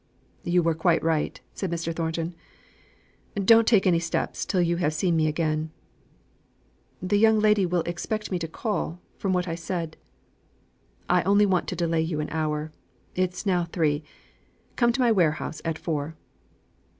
"You 0.43 0.63
were 0.63 0.73
quite 0.73 1.03
right," 1.03 1.39
said 1.53 1.69
Mr. 1.69 1.95
Thornton. 1.95 2.33
"Don't 3.35 3.67
take 3.67 3.85
any 3.85 3.99
steps 3.99 4.47
till 4.47 4.63
you 4.63 4.77
have 4.77 4.95
seen 4.95 5.15
me 5.15 5.27
again." 5.27 5.69
"The 7.03 7.19
young 7.19 7.37
lady 7.39 7.67
will 7.67 7.81
expect 7.83 8.31
me 8.31 8.39
to 8.39 8.47
call, 8.47 8.99
from 9.19 9.31
what 9.31 9.47
I 9.47 9.53
said." 9.53 9.97
"I 11.07 11.21
only 11.21 11.45
want 11.45 11.67
to 11.67 11.75
delay 11.75 12.01
you 12.01 12.19
an 12.19 12.29
hour. 12.31 12.71
It's 13.13 13.45
now 13.45 13.65
three. 13.65 14.03
Come 14.75 14.91
to 14.93 15.01
my 15.01 15.11
warehouse 15.11 15.61
at 15.63 15.77
four." 15.77 16.15